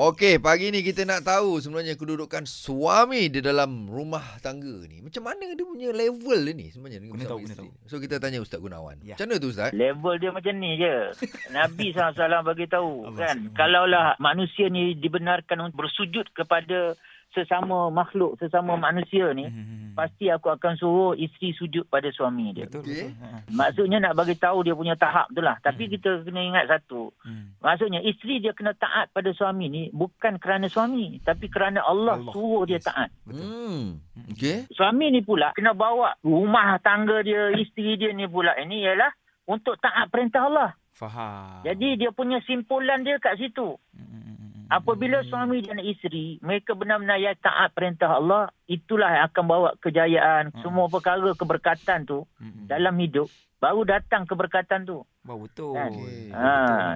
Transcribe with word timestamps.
Okey, 0.00 0.40
pagi 0.40 0.72
ni 0.72 0.80
kita 0.80 1.04
nak 1.04 1.28
tahu 1.28 1.60
sebenarnya 1.60 1.92
kedudukan 1.92 2.48
suami 2.48 3.28
di 3.28 3.44
dalam 3.44 3.84
rumah 3.84 4.40
tangga 4.40 4.88
ni. 4.88 5.04
Macam 5.04 5.28
mana 5.28 5.52
dia 5.52 5.60
punya 5.60 5.92
level 5.92 6.40
dia 6.40 6.56
ni 6.56 6.72
sebenarnya 6.72 7.04
dengan 7.04 7.20
Kena 7.20 7.28
tahu, 7.28 7.44
isteri. 7.44 7.68
So 7.84 8.00
kita 8.00 8.16
tanya 8.16 8.40
Ustaz 8.40 8.64
Gunawan. 8.64 8.96
Ya. 9.04 9.20
Macam 9.20 9.28
mana 9.28 9.44
tu 9.44 9.52
Ustaz? 9.52 9.76
Level 9.76 10.16
dia 10.16 10.32
macam 10.32 10.56
ni 10.56 10.80
je. 10.80 11.12
Nabi 11.60 11.92
SAW 11.92 12.16
bagi 12.48 12.64
tahu 12.72 13.12
kan. 13.12 13.52
Kalaulah 13.52 14.16
manusia 14.16 14.72
ni 14.72 14.96
dibenarkan 14.96 15.68
untuk 15.68 15.84
bersujud 15.84 16.32
kepada 16.32 16.96
sesama 17.30 17.88
makhluk, 17.88 18.34
sesama 18.36 18.74
manusia 18.76 19.30
ni, 19.30 19.46
Hmm. 19.46 19.92
pasti 19.92 20.26
aku 20.26 20.48
akan 20.48 20.74
suruh 20.74 21.12
isteri 21.12 21.50
sujud 21.50 21.86
pada 21.86 22.08
suami 22.08 22.50
dia. 22.50 22.64
Betul, 22.64 22.82
Okey. 22.82 23.06
betul. 23.06 23.10
Ha. 23.16 23.26
Maksudnya 23.48 23.98
nak 24.00 24.14
bagi 24.14 24.34
tahu 24.34 24.58
dia 24.62 24.72
punya 24.72 24.94
tahap 24.94 25.26
tu 25.28 25.38
lah. 25.38 25.58
Tapi 25.58 25.86
Hmm. 25.86 25.92
kita 25.92 26.10
kena 26.22 26.40
ingat 26.40 26.64
satu. 26.66 27.10
Hmm. 27.20 27.54
Maksudnya 27.58 28.00
isteri 28.00 28.38
dia 28.38 28.50
kena 28.50 28.72
taat 28.72 29.10
pada 29.10 29.30
suami 29.30 29.66
ni 29.66 29.82
bukan 29.90 30.36
kerana 30.36 30.66
suami, 30.66 31.18
tapi 31.20 31.46
kerana 31.46 31.82
Allah, 31.82 32.16
Allah. 32.16 32.32
suruh 32.32 32.62
dia 32.64 32.78
Yes. 32.78 32.84
taat. 32.84 33.10
Betul. 33.22 33.42
Hmm. 33.42 33.86
Okey. 34.30 34.56
Suami 34.70 35.06
ni 35.08 35.20
pula 35.20 35.50
kena 35.52 35.72
bawa 35.72 36.14
rumah 36.20 36.78
tangga 36.78 37.20
dia, 37.20 37.50
isteri 37.62 37.94
dia 37.94 38.10
ni 38.10 38.24
pula 38.24 38.54
ini 38.56 38.82
ialah 38.82 39.10
untuk 39.44 39.78
taat 39.78 40.06
perintah 40.08 40.46
Allah. 40.46 40.70
Faham. 40.92 41.64
Jadi 41.64 41.96
dia 41.96 42.10
punya 42.10 42.44
simpulan 42.44 43.00
dia 43.00 43.16
kat 43.16 43.34
situ. 43.34 43.72
Hmm, 43.96 44.04
hmm, 44.04 44.12
hmm, 44.12 44.22
hmm. 44.22 44.29
Apabila 44.70 45.18
suami 45.26 45.66
dan 45.66 45.82
isteri 45.82 46.38
mereka 46.38 46.78
benar-benar 46.78 47.18
ya 47.18 47.34
taat 47.34 47.74
perintah 47.74 48.22
Allah, 48.22 48.54
itulah 48.70 49.10
yang 49.10 49.24
akan 49.26 49.44
bawa 49.44 49.68
kejayaan, 49.80 50.44
Hmm. 50.48 50.62
semua 50.62 50.86
perkara 50.86 51.34
keberkatan 51.34 52.04
tu 52.04 52.22
Hmm, 52.36 52.54
hmm. 52.54 52.66
dalam 52.66 52.94
hidup 52.96 53.26
baru 53.58 53.84
datang 53.84 54.24
keberkatan 54.24 54.82
tu. 54.82 55.02
Wah, 55.20 55.36
betul. 55.36 55.76
Kan? 55.76 55.92
Okey. 55.92 56.32
Betul. 56.32 56.32
Ha, 56.32 56.52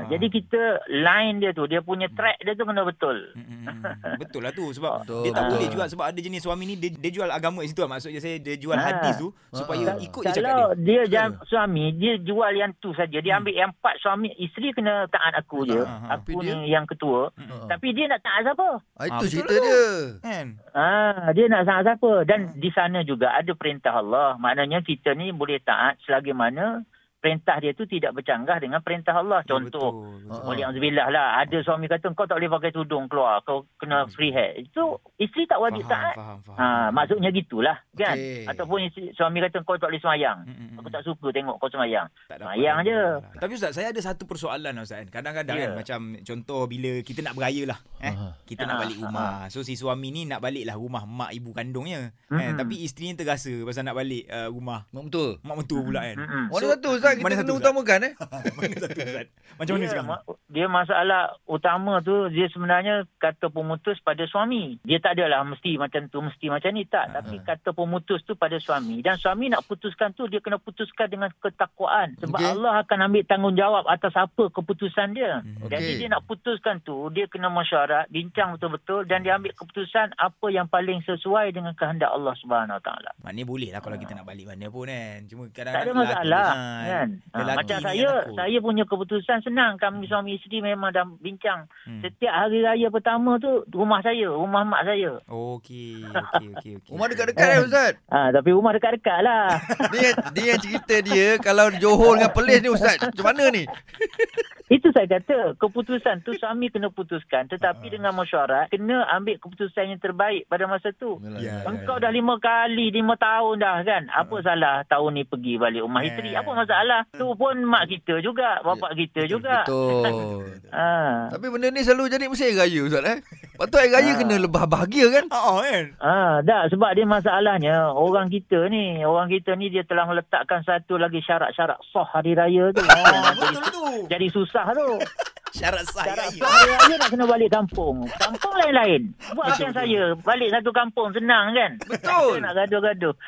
jadi 0.08 0.26
kita 0.32 0.62
line 0.88 1.36
dia 1.36 1.52
tu, 1.52 1.68
dia 1.68 1.80
punya 1.80 2.08
track 2.08 2.40
dia 2.40 2.56
tu 2.56 2.64
kena 2.64 2.80
betul. 2.82 3.20
Hmm, 3.30 3.44
hmm, 3.44 3.68
hmm. 3.68 4.16
Betul 4.16 4.40
lah 4.40 4.48
tu 4.50 4.64
sebab 4.70 5.04
Betul, 5.04 5.20
dia 5.24 5.30
tak 5.30 5.42
betul. 5.42 5.52
boleh 5.52 5.68
juga 5.68 5.84
sebab 5.86 6.04
ada 6.08 6.16
jenis 6.18 6.40
suami 6.40 6.64
ni 6.64 6.74
dia, 6.74 6.88
dia 6.90 7.10
jual 7.12 7.28
agama 7.28 7.60
kat 7.60 7.68
situ 7.68 7.80
lah. 7.80 7.90
maksudnya 7.90 8.16
saya 8.18 8.36
dia 8.38 8.56
jual 8.56 8.72
Ha. 8.74 8.84
hadis 8.86 9.14
tu 9.18 9.28
supaya 9.52 9.84
Ha. 9.86 10.00
ikut 10.00 10.22
je 10.22 10.28
cakap 10.30 10.40
Kalau 10.40 10.68
dia. 10.72 10.80
dia 10.80 11.12
jam, 11.12 11.28
suami 11.44 11.84
dia 11.92 12.14
jual 12.18 12.52
yang 12.54 12.72
tu 12.74 12.90
saja, 12.92 13.18
dia 13.18 13.32
ambil 13.34 13.52
yang 13.54 13.70
empat 13.70 13.94
suami, 13.98 14.32
isteri 14.34 14.72
kena 14.72 15.04
taat 15.06 15.36
aku 15.36 15.68
je. 15.68 15.76
Ha, 15.76 15.84
ha, 15.84 15.96
ha. 16.00 16.16
Aku 16.16 16.40
ni 16.40 16.64
yang 16.66 16.88
ketua. 16.88 17.28
Hmm. 17.34 17.68
Tapi 17.68 17.92
dia 17.92 18.08
nak 18.08 18.24
taat 18.24 18.40
siapa? 18.42 18.68
Ah, 18.72 18.80
Ah, 18.96 19.04
itu 19.04 19.12
betul 19.12 19.28
cerita 19.28 19.52
lah 19.52 19.60
dia. 19.60 19.84
Kan? 20.22 20.46
Ah, 20.72 21.28
dia 21.30 21.44
nak 21.46 21.62
taat 21.64 21.84
siapa? 21.88 22.12
Dan 22.28 22.54
di 22.56 22.70
sana 22.70 23.02
juga 23.02 23.34
ada 23.34 23.52
perintah 23.56 23.98
Allah. 23.98 24.36
Maknanya 24.38 24.84
kita 24.84 25.16
ni 25.16 25.32
boleh 25.32 25.58
taat 25.64 25.98
selagi 26.04 26.36
mana 26.36 26.84
perintah 27.24 27.56
dia 27.56 27.72
tu 27.72 27.84
tidak 27.84 28.12
bercanggah 28.12 28.60
dengan 28.60 28.78
perintah 28.78 29.16
Allah. 29.16 29.40
Contoh, 29.42 30.12
Betul, 30.20 30.28
betul. 30.28 30.36
Ha. 30.36 30.44
Wali 30.44 30.60
Auzubillah 30.62 31.08
lah. 31.08 31.40
Ada 31.40 31.64
suami 31.64 31.88
kata 31.88 32.12
kau 32.12 32.28
tak 32.28 32.36
boleh 32.36 32.52
pakai 32.52 32.70
tudung 32.70 33.08
keluar. 33.08 33.40
Kau 33.40 33.64
kena 33.74 34.04
free 34.06 34.28
hair. 34.28 34.60
Itu 34.60 35.00
isteri 35.16 35.48
tak 35.48 35.56
wajib 35.56 35.80
Faham, 35.82 36.04
taat. 36.04 36.14
faham, 36.14 36.38
faham. 36.44 36.56
Ha, 36.60 36.66
maksudnya 36.92 37.30
gitulah 37.30 37.80
kan. 37.94 38.12
Okey. 38.12 38.44
Ataupun 38.44 38.78
isteri, 38.82 39.08
suami 39.10 39.40
kata 39.40 39.64
kau 39.64 39.74
tak 39.74 39.88
boleh 39.88 39.98
semayang. 39.98 40.44
Hmm, 40.44 40.52
hmm, 40.52 40.68
hmm. 40.68 40.78
Aku 40.78 40.88
tak 40.90 41.02
suka 41.02 41.28
tengok 41.30 41.56
kau 41.56 41.70
semayang. 41.70 42.06
Tak 42.28 42.36
dapat 42.36 42.60
je. 42.60 42.92
lah. 42.92 43.16
Tapi 43.34 43.52
Ustaz, 43.54 43.72
saya 43.72 43.88
ada 43.88 44.00
satu 44.02 44.22
persoalan 44.24 44.72
lah, 44.74 44.84
Ustaz. 44.84 45.00
kan. 45.00 45.08
Kadang-kadang 45.14 45.56
Ya. 45.56 45.64
kan 45.64 45.70
macam 45.74 45.98
contoh 46.20 46.60
bila 46.66 47.00
kita 47.00 47.20
nak 47.20 47.32
beraya 47.32 47.64
lah. 47.66 47.78
Eh? 47.98 48.12
Kita 48.44 48.62
nak 48.62 48.74
Ah, 48.74 48.80
balik 48.82 48.98
rumah. 48.98 49.32
So 49.48 49.62
si 49.62 49.74
suami 49.74 50.10
ni 50.10 50.26
nak 50.26 50.38
balik 50.38 50.66
lah 50.66 50.74
rumah 50.74 51.06
mak 51.06 51.32
ibu 51.32 51.50
kandungnya. 51.50 52.10
Eh? 52.28 52.34
Mm-mm. 52.34 52.58
Tapi 52.58 52.82
isteri 52.82 53.08
ni 53.08 53.14
terasa 53.14 53.48
pasal 53.62 53.82
nak 53.82 53.94
balik 53.94 54.26
uh, 54.26 54.50
rumah 54.50 54.84
Mak 54.90 55.02
betul. 55.06 55.30
mak 55.40 55.54
mentua 55.56 55.80
pula 55.80 56.00
kan. 56.02 56.16
Mm-mm. 56.18 56.44
Mana 56.48 56.58
So, 56.58 56.66
satu 56.68 56.88
Ustaz 56.92 57.13
kita 57.16 57.24
mana 57.24 57.34
kena 57.34 57.42
satu, 57.42 57.52
Ustaz? 57.54 57.64
utamakan 57.64 58.00
eh? 58.04 58.12
Mana 58.58 58.74
satu 58.78 58.98
Ustaz? 58.98 59.26
Macam 59.54 59.72
mana 59.74 59.82
dia, 59.82 59.90
sekarang? 59.90 60.08
ma- 60.08 60.22
dia 60.54 60.70
masalah 60.70 61.34
utama 61.50 61.98
tu 61.98 62.30
dia 62.30 62.46
sebenarnya 62.46 63.10
kata 63.18 63.50
pemutus 63.50 63.98
pada 64.06 64.22
suami. 64.30 64.78
Dia 64.86 65.02
tak 65.02 65.18
adalah 65.18 65.42
mesti 65.42 65.74
macam 65.74 66.06
tu, 66.06 66.22
mesti 66.22 66.46
macam 66.46 66.70
ni 66.70 66.86
tak. 66.86 67.10
Ah. 67.10 67.18
Tapi 67.18 67.42
kata 67.42 67.74
pemutus 67.74 68.22
tu 68.22 68.38
pada 68.38 68.54
suami. 68.62 69.02
Dan 69.02 69.18
suami 69.18 69.50
nak 69.50 69.66
putuskan 69.66 70.14
tu 70.14 70.30
dia 70.30 70.38
kena 70.38 70.62
putuskan 70.62 71.10
dengan 71.10 71.34
ketakwaan. 71.42 72.14
Sebab 72.22 72.38
Okey. 72.38 72.50
Allah 72.54 72.86
akan 72.86 72.98
ambil 73.10 73.26
tanggungjawab 73.26 73.84
atas 73.90 74.14
apa 74.14 74.46
keputusan 74.54 75.18
dia. 75.18 75.42
Hmm. 75.42 75.66
Jadi 75.66 75.98
dia 75.98 76.08
nak 76.14 76.22
putuskan 76.30 76.78
tu, 76.86 77.10
dia 77.10 77.26
kena 77.26 77.50
mesyuarat, 77.50 78.06
bincang 78.14 78.54
betul-betul 78.54 79.10
dan 79.10 79.26
dia 79.26 79.34
ambil 79.34 79.50
keputusan 79.58 80.14
apa 80.14 80.46
yang 80.54 80.70
paling 80.70 81.02
sesuai 81.02 81.50
dengan 81.50 81.74
kehendak 81.74 82.14
Allah 82.14 82.38
Subhanahu 82.38 82.78
Taala. 82.78 83.10
Maknanya 83.26 83.42
boleh 83.42 83.70
lah 83.74 83.82
kalau 83.82 83.98
kita 83.98 84.14
nak 84.14 84.30
balik 84.30 84.46
mana 84.46 84.70
pun 84.70 84.86
kan. 84.86 85.18
Cuma 85.26 85.50
Tak 85.50 85.66
kadang-kadang 85.66 85.82
ada 85.82 85.98
lelaki- 85.98 86.14
masalah 86.14 86.46
kan. 86.84 87.08
Ha, 87.34 87.54
macam 87.58 87.78
saya, 87.82 88.08
saya 88.30 88.58
punya 88.62 88.84
keputusan 88.86 89.38
senang. 89.42 89.74
Kami 89.82 90.06
suami 90.06 90.43
isteri 90.44 90.60
memang 90.60 90.92
dah 90.92 91.08
bincang. 91.24 91.64
Hmm. 91.88 92.04
Setiap 92.04 92.28
hari 92.28 92.60
raya 92.60 92.92
pertama 92.92 93.40
tu 93.40 93.64
rumah 93.72 94.04
saya, 94.04 94.28
rumah 94.28 94.60
mak 94.60 94.84
saya. 94.84 95.16
Okey, 95.24 96.04
okey, 96.04 96.46
okey, 96.52 96.72
okey. 96.84 96.92
Rumah 96.92 97.06
dekat-dekat 97.08 97.48
eh 97.48 97.64
Ustaz. 97.64 97.92
Ha, 98.14 98.30
tapi 98.30 98.52
rumah 98.52 98.76
dekat-dekat 98.76 99.18
lah. 99.24 99.58
Dia 99.90 100.12
dia 100.36 100.44
yang 100.54 100.60
cerita 100.60 100.94
dia 101.00 101.28
kalau 101.40 101.72
Johor 101.80 102.20
dengan 102.20 102.30
Perlis 102.36 102.60
ni 102.60 102.68
Ustaz. 102.68 103.00
Macam 103.00 103.24
mana 103.24 103.48
ni? 103.48 103.64
Itu 104.64 104.88
saya 104.90 105.04
kata, 105.06 105.54
keputusan 105.54 106.24
tu 106.24 106.32
suami 106.32 106.68
kena 106.68 106.88
putuskan. 106.88 107.44
Tetapi 107.46 107.84
Ah. 107.84 107.92
dengan 107.92 108.12
mesyuarat, 108.12 108.72
kena 108.72 109.04
ambil 109.10 109.36
keputusan 109.36 109.86
yang 109.86 110.00
terbaik 110.00 110.48
pada 110.48 110.64
masa 110.64 110.88
tu. 110.90 111.20
Ya, 111.36 111.60
Engkau 111.64 112.00
dah 112.00 112.08
lima 112.08 112.40
kali, 112.40 112.88
lima 112.88 113.12
tahun 113.14 113.60
dah 113.60 113.84
kan. 113.84 114.08
Apa 114.08 114.40
salah 114.40 114.80
tahun 114.84 115.10
ni 115.14 115.22
pergi 115.22 115.60
balik 115.60 115.84
rumah 115.84 116.00
Eh. 116.00 116.08
isteri? 116.08 116.32
Apa 116.32 116.50
masalah? 116.54 117.04
Tu 117.10 117.26
pun 117.30 117.56
mak 117.60 117.84
kita 117.86 118.18
juga, 118.18 118.58
bapak 118.60 118.96
kita 118.96 119.28
juga. 119.28 119.68
Betul. 119.68 120.48
Ha. 120.72 120.88
Tapi 121.36 121.46
benda 121.46 121.68
ni 121.68 121.84
selalu 121.84 122.08
jadi 122.08 122.24
mesti 122.24 122.56
raya 122.56 122.80
Ustaz 122.82 123.04
eh. 123.04 123.18
Patut 123.54 123.78
hari 123.78 123.86
raya 123.88 124.10
Ah. 124.10 124.18
kena 124.18 124.36
lebih 124.36 124.66
bahagia 124.66 125.06
kan? 125.08 125.24
Ah, 125.28 125.58
kan? 125.60 125.84
Ah, 125.96 126.34
dah 126.40 126.66
sebab 126.66 126.90
dia 126.90 127.06
masalahnya 127.06 127.74
orang 127.88 128.26
kita 128.26 128.66
ni, 128.66 128.98
orang 129.00 129.28
kita 129.28 129.54
ni 129.54 129.68
dia 129.68 129.82
telah 129.82 130.04
meletakkan 130.04 130.58
satu 130.60 130.96
lagi 130.96 131.18
syarat-syarat 131.20 131.78
sah 131.88 132.02
hari 132.04 132.34
raya 132.34 132.70
tu. 132.70 132.80
Oh, 132.80 132.90
Ah, 133.14 133.30
betul 133.30 133.54
jadi, 133.54 133.68
tu. 133.70 133.84
jadi 134.10 134.26
susah 134.28 134.66
tu. 134.72 134.88
Syarat 135.54 135.86
sah 135.86 136.02
Syarat 136.02 136.26
raya. 136.28 136.40
sah 136.40 136.50
hari 136.50 136.72
raya 136.72 136.94
nak 136.98 137.08
kena 137.08 137.24
balik 137.24 137.46
kampung. 137.48 137.96
Kampung 138.12 138.54
lain-lain. 138.58 139.02
Buat 139.32 139.46
macam 139.48 139.70
saya, 139.72 140.02
balik 140.18 140.48
satu 140.50 140.70
kampung 140.70 141.08
senang 141.14 141.54
kan. 141.54 141.70
Betul. 141.86 142.32
nak 142.40 142.52
gaduh-gaduh. 142.54 143.14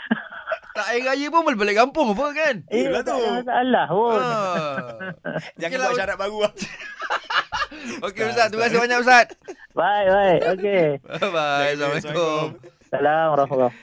Tak 0.76 0.86
hari 0.86 1.02
raya 1.02 1.26
pun 1.26 1.40
boleh 1.40 1.56
balik 1.56 1.76
kampung 1.78 2.12
apa 2.12 2.26
kan? 2.32 2.54
Eh, 2.68 2.84
Yelah 2.84 3.00
tak 3.00 3.16
tu. 3.16 3.24
ada 3.24 3.40
masalah 3.40 3.86
pun. 3.88 4.20
Jangan 5.56 5.72
lah, 5.74 5.86
buat 5.86 5.96
syarat 5.96 6.16
baru 6.18 6.38
lah. 6.38 6.52
Okey 8.04 8.22
Ustaz, 8.26 8.46
terima 8.46 8.62
kasih 8.66 8.78
banyak 8.78 8.98
Ustaz. 9.00 9.26
Baik, 9.76 10.06
baik. 10.08 10.40
Okey. 10.56 10.84
Bye 11.04 11.28
bye. 11.36 11.68
Assalamualaikum. 11.76 12.56
Salam 12.88 13.24
warahmatullahi 13.36 13.76